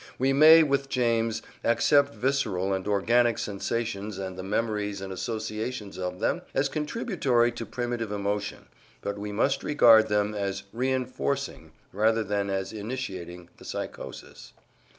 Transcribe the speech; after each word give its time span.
We 0.17 0.33
may 0.33 0.63
with 0.63 0.89
James 0.89 1.43
accept 1.63 2.15
visceral 2.15 2.73
and 2.73 2.87
organic 2.87 3.37
sensations 3.37 4.17
and 4.17 4.35
the 4.35 4.41
memories 4.41 4.99
and 4.99 5.13
associations 5.13 5.99
of 5.99 6.19
them 6.19 6.41
as 6.55 6.69
contributory 6.69 7.51
to 7.51 7.67
primitive 7.67 8.11
emotion, 8.11 8.65
but 9.01 9.19
we 9.19 9.31
must 9.31 9.63
regard 9.63 10.07
them 10.07 10.33
as 10.33 10.63
re 10.73 10.91
enforcing 10.91 11.73
rather 11.93 12.23
than 12.23 12.49
as 12.49 12.73
initiating 12.73 13.49
the 13.57 13.63
psychosis." 13.65 14.53